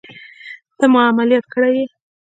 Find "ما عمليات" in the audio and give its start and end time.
0.91-1.45